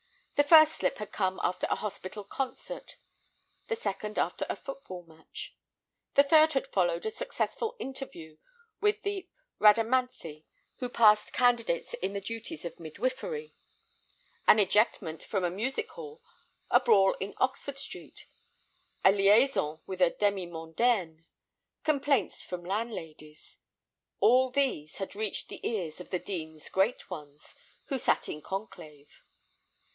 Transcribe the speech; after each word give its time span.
The 0.35 0.43
first 0.47 0.71
slip 0.75 0.97
had 0.97 1.11
come 1.11 1.39
after 1.43 1.67
a 1.69 1.75
hospital 1.75 2.23
concert; 2.23 2.95
the 3.67 3.75
second 3.75 4.17
after 4.17 4.47
a 4.49 4.55
football 4.55 5.03
match; 5.03 5.55
the 6.15 6.23
third 6.23 6.53
had 6.53 6.65
followed 6.65 7.05
a 7.05 7.11
successful 7.11 7.75
interview 7.77 8.39
with 8.81 9.03
the 9.03 9.29
Rhadamanthi 9.59 10.45
who 10.77 10.89
passed 10.89 11.31
candidates 11.31 11.93
in 11.93 12.13
the 12.13 12.19
duties 12.21 12.65
of 12.65 12.79
midwifery. 12.79 13.53
An 14.47 14.57
ejectment 14.57 15.23
from 15.23 15.43
a 15.43 15.51
music 15.51 15.91
hall, 15.91 16.19
a 16.71 16.79
brawl 16.79 17.13
in 17.19 17.35
Oxford 17.37 17.77
Street, 17.77 18.25
a 19.05 19.11
liaison 19.11 19.81
with 19.85 20.01
a 20.01 20.09
demi 20.09 20.47
mondaine, 20.47 21.25
complaints 21.83 22.41
from 22.41 22.63
landladies, 22.65 23.57
all 24.19 24.49
these 24.49 24.97
had 24.97 25.13
reached 25.15 25.49
the 25.49 25.65
ears 25.65 25.99
of 26.01 26.09
the 26.09 26.17
Dean's 26.19 26.69
"great 26.69 27.11
ones" 27.11 27.53
who 27.85 27.99
sat 27.99 28.27
in 28.27 28.41
conclave. 28.41 29.21